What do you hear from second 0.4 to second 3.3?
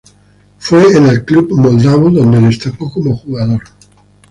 Fue en el club moldavo donde destacó como